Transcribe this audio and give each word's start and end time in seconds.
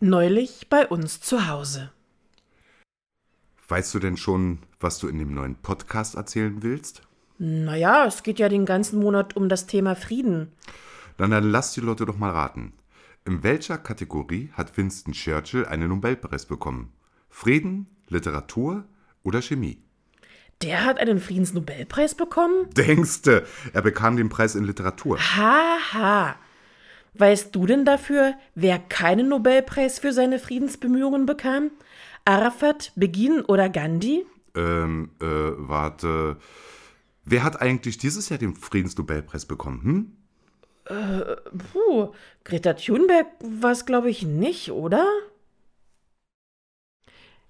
neulich 0.00 0.68
bei 0.68 0.86
uns 0.86 1.20
zu 1.20 1.48
Hause. 1.48 1.90
Weißt 3.68 3.92
du 3.94 3.98
denn 3.98 4.16
schon, 4.16 4.60
was 4.80 4.98
du 4.98 5.08
in 5.08 5.18
dem 5.18 5.34
neuen 5.34 5.56
Podcast 5.56 6.14
erzählen 6.14 6.62
willst? 6.62 7.02
Naja, 7.38 8.06
es 8.06 8.22
geht 8.22 8.38
ja 8.38 8.48
den 8.48 8.64
ganzen 8.66 8.98
Monat 8.98 9.36
um 9.36 9.48
das 9.48 9.66
Thema 9.66 9.94
Frieden. 9.94 10.52
Dann, 11.16 11.30
dann 11.30 11.50
lass 11.50 11.72
die 11.74 11.80
Leute 11.80 12.06
doch 12.06 12.16
mal 12.16 12.30
raten. 12.30 12.72
In 13.24 13.42
welcher 13.42 13.76
Kategorie 13.76 14.50
hat 14.54 14.76
Winston 14.76 15.12
Churchill 15.12 15.66
einen 15.66 15.90
Nobelpreis 15.90 16.46
bekommen? 16.46 16.92
Frieden, 17.28 17.86
Literatur 18.08 18.84
oder 19.22 19.42
Chemie? 19.42 19.82
Der 20.62 20.84
hat 20.84 20.98
einen 20.98 21.20
Friedensnobelpreis 21.20 22.14
bekommen? 22.14 22.70
Denkste, 22.70 23.46
er 23.72 23.82
bekam 23.82 24.16
den 24.16 24.28
Preis 24.28 24.54
in 24.54 24.64
Literatur. 24.64 25.18
Haha. 25.18 26.36
Weißt 27.18 27.54
du 27.54 27.66
denn 27.66 27.84
dafür, 27.84 28.34
wer 28.54 28.78
keinen 28.78 29.28
Nobelpreis 29.28 29.98
für 29.98 30.12
seine 30.12 30.38
Friedensbemühungen 30.38 31.26
bekam? 31.26 31.72
Arafat, 32.24 32.92
Begin 32.94 33.40
oder 33.40 33.68
Gandhi? 33.68 34.24
Ähm, 34.54 35.10
äh, 35.20 35.26
warte. 35.26 36.36
Wer 37.24 37.42
hat 37.42 37.60
eigentlich 37.60 37.98
dieses 37.98 38.28
Jahr 38.28 38.38
den 38.38 38.54
Friedensnobelpreis 38.54 39.46
bekommen? 39.46 39.82
Hm? 39.82 40.12
Äh, 40.96 41.36
puh, 41.72 42.12
Greta 42.44 42.74
Thunberg 42.74 43.26
war 43.40 43.72
es, 43.72 43.84
glaube 43.84 44.10
ich, 44.10 44.22
nicht, 44.22 44.70
oder? 44.70 45.06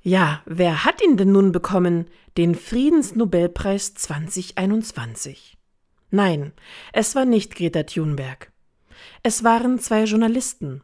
Ja, 0.00 0.42
wer 0.46 0.84
hat 0.84 1.02
ihn 1.02 1.16
denn 1.16 1.32
nun 1.32 1.50
bekommen, 1.50 2.06
den 2.36 2.54
Friedensnobelpreis 2.54 3.94
2021? 3.94 5.58
Nein, 6.10 6.52
es 6.92 7.16
war 7.16 7.24
nicht 7.24 7.56
Greta 7.56 7.82
Thunberg. 7.82 8.52
Es 9.22 9.44
waren 9.44 9.78
zwei 9.78 10.04
Journalisten, 10.04 10.82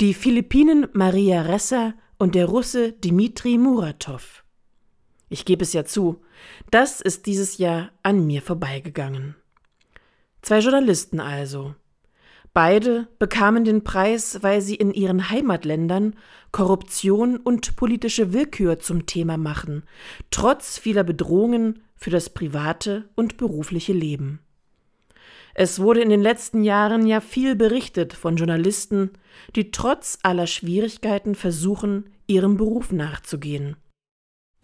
die 0.00 0.14
Philippinen 0.14 0.88
Maria 0.92 1.42
Ressa 1.42 1.94
und 2.18 2.34
der 2.34 2.46
Russe 2.46 2.92
Dmitri 2.92 3.58
Muratov. 3.58 4.44
Ich 5.28 5.44
gebe 5.44 5.62
es 5.62 5.72
ja 5.72 5.84
zu, 5.84 6.20
das 6.70 7.00
ist 7.00 7.26
dieses 7.26 7.58
Jahr 7.58 7.90
an 8.02 8.26
mir 8.26 8.42
vorbeigegangen. 8.42 9.34
Zwei 10.42 10.58
Journalisten 10.58 11.20
also. 11.20 11.74
Beide 12.54 13.08
bekamen 13.18 13.64
den 13.64 13.82
Preis, 13.82 14.42
weil 14.42 14.60
sie 14.60 14.74
in 14.74 14.92
ihren 14.92 15.30
Heimatländern 15.30 16.16
Korruption 16.50 17.38
und 17.38 17.76
politische 17.76 18.34
Willkür 18.34 18.78
zum 18.78 19.06
Thema 19.06 19.38
machen, 19.38 19.84
trotz 20.30 20.78
vieler 20.78 21.02
Bedrohungen 21.02 21.82
für 21.96 22.10
das 22.10 22.28
private 22.28 23.08
und 23.14 23.38
berufliche 23.38 23.94
Leben. 23.94 24.40
Es 25.54 25.80
wurde 25.80 26.00
in 26.00 26.08
den 26.08 26.22
letzten 26.22 26.62
Jahren 26.62 27.06
ja 27.06 27.20
viel 27.20 27.56
berichtet 27.56 28.14
von 28.14 28.36
Journalisten, 28.36 29.10
die 29.54 29.70
trotz 29.70 30.18
aller 30.22 30.46
Schwierigkeiten 30.46 31.34
versuchen, 31.34 32.10
ihrem 32.26 32.56
Beruf 32.56 32.92
nachzugehen, 32.92 33.76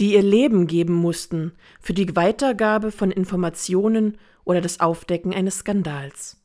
die 0.01 0.15
ihr 0.15 0.23
Leben 0.23 0.67
geben 0.67 0.95
mussten 0.95 1.53
für 1.81 1.93
die 1.93 2.17
Weitergabe 2.17 2.91
von 2.91 3.11
Informationen 3.11 4.17
oder 4.45 4.61
das 4.61 4.81
Aufdecken 4.81 5.35
eines 5.35 5.59
Skandals. 5.59 6.43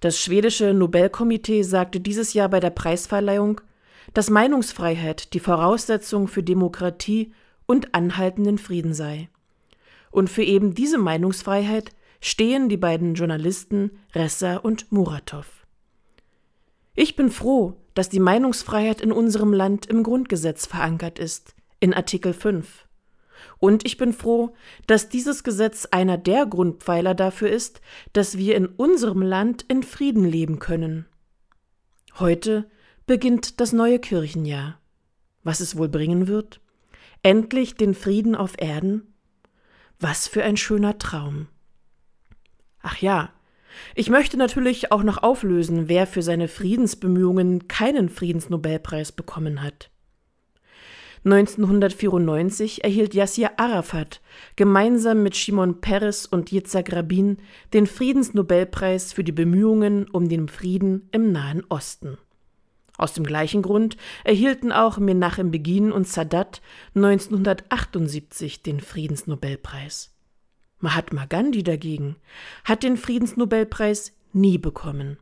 Das 0.00 0.20
schwedische 0.20 0.74
Nobelkomitee 0.74 1.62
sagte 1.62 2.00
dieses 2.00 2.34
Jahr 2.34 2.50
bei 2.50 2.60
der 2.60 2.70
Preisverleihung, 2.70 3.62
dass 4.12 4.28
Meinungsfreiheit 4.28 5.32
die 5.32 5.40
Voraussetzung 5.40 6.28
für 6.28 6.42
Demokratie 6.42 7.32
und 7.64 7.94
anhaltenden 7.94 8.58
Frieden 8.58 8.92
sei. 8.92 9.28
Und 10.10 10.28
für 10.30 10.44
eben 10.44 10.74
diese 10.74 10.98
Meinungsfreiheit 10.98 11.92
stehen 12.20 12.68
die 12.68 12.76
beiden 12.76 13.14
Journalisten 13.14 13.98
Ressa 14.14 14.56
und 14.56 14.90
Muratov. 14.92 15.66
Ich 16.94 17.16
bin 17.16 17.30
froh, 17.30 17.76
dass 17.94 18.08
die 18.08 18.20
Meinungsfreiheit 18.20 19.00
in 19.00 19.12
unserem 19.12 19.52
Land 19.52 19.86
im 19.86 20.02
Grundgesetz 20.02 20.66
verankert 20.66 21.18
ist, 21.18 21.54
in 21.80 21.92
Artikel 21.94 22.32
5. 22.32 22.86
Und 23.58 23.84
ich 23.86 23.96
bin 23.96 24.12
froh, 24.12 24.54
dass 24.86 25.08
dieses 25.08 25.44
Gesetz 25.44 25.86
einer 25.90 26.18
der 26.18 26.46
Grundpfeiler 26.46 27.14
dafür 27.14 27.50
ist, 27.50 27.80
dass 28.12 28.38
wir 28.38 28.56
in 28.56 28.66
unserem 28.66 29.22
Land 29.22 29.64
in 29.68 29.82
Frieden 29.82 30.24
leben 30.24 30.58
können. 30.58 31.06
Heute 32.18 32.68
beginnt 33.06 33.60
das 33.60 33.72
neue 33.72 33.98
Kirchenjahr. 33.98 34.78
Was 35.42 35.60
es 35.60 35.76
wohl 35.76 35.88
bringen 35.88 36.26
wird? 36.26 36.60
Endlich 37.22 37.74
den 37.74 37.94
Frieden 37.94 38.34
auf 38.34 38.54
Erden? 38.58 39.14
Was 40.00 40.28
für 40.28 40.42
ein 40.42 40.56
schöner 40.56 40.98
Traum. 40.98 41.48
Ach 42.88 42.98
ja, 42.98 43.30
ich 43.96 44.10
möchte 44.10 44.36
natürlich 44.36 44.92
auch 44.92 45.02
noch 45.02 45.20
auflösen, 45.20 45.88
wer 45.88 46.06
für 46.06 46.22
seine 46.22 46.46
Friedensbemühungen 46.46 47.66
keinen 47.66 48.08
Friedensnobelpreis 48.08 49.10
bekommen 49.10 49.60
hat. 49.60 49.90
1994 51.24 52.84
erhielt 52.84 53.12
Yassir 53.12 53.58
Arafat 53.58 54.20
gemeinsam 54.54 55.24
mit 55.24 55.34
Shimon 55.34 55.80
Peres 55.80 56.26
und 56.26 56.52
Yitzhak 56.52 56.92
Rabin 56.92 57.38
den 57.74 57.88
Friedensnobelpreis 57.88 59.12
für 59.12 59.24
die 59.24 59.32
Bemühungen 59.32 60.06
um 60.08 60.28
den 60.28 60.46
Frieden 60.46 61.08
im 61.10 61.32
Nahen 61.32 61.64
Osten. 61.68 62.18
Aus 62.98 63.14
dem 63.14 63.24
gleichen 63.24 63.62
Grund 63.62 63.96
erhielten 64.22 64.70
auch 64.70 64.98
Menachem 64.98 65.50
Begin 65.50 65.90
und 65.90 66.06
Sadat 66.06 66.62
1978 66.94 68.62
den 68.62 68.78
Friedensnobelpreis. 68.78 70.15
Mahatma 70.78 71.26
Gandhi 71.26 71.62
dagegen 71.62 72.16
hat 72.64 72.82
den 72.82 72.96
Friedensnobelpreis 72.96 74.12
nie 74.32 74.58
bekommen, 74.58 75.18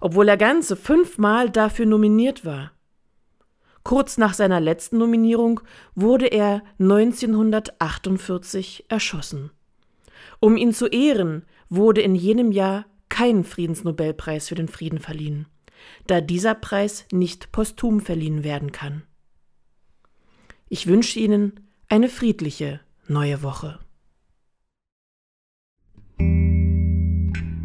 obwohl 0.00 0.28
er 0.28 0.36
ganze 0.36 0.76
fünfmal 0.76 1.50
dafür 1.50 1.86
nominiert 1.86 2.44
war. 2.44 2.72
Kurz 3.82 4.18
nach 4.18 4.34
seiner 4.34 4.60
letzten 4.60 4.98
Nominierung 4.98 5.60
wurde 5.94 6.26
er 6.26 6.62
1948 6.78 8.84
erschossen. 8.88 9.50
Um 10.40 10.56
ihn 10.56 10.72
zu 10.72 10.86
ehren, 10.86 11.44
wurde 11.68 12.00
in 12.00 12.14
jenem 12.14 12.52
Jahr 12.52 12.86
kein 13.08 13.44
Friedensnobelpreis 13.44 14.48
für 14.48 14.54
den 14.54 14.68
Frieden 14.68 14.98
verliehen, 14.98 15.46
da 16.06 16.20
dieser 16.20 16.54
Preis 16.54 17.06
nicht 17.12 17.52
posthum 17.52 18.00
verliehen 18.00 18.44
werden 18.44 18.72
kann. 18.72 19.02
Ich 20.68 20.86
wünsche 20.86 21.18
Ihnen 21.18 21.60
eine 21.88 22.08
friedliche 22.08 22.80
neue 23.06 23.42
Woche. 23.42 23.78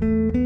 Thank 0.04 0.36
you. 0.36 0.43